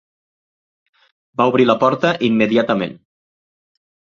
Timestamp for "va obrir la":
1.41-1.77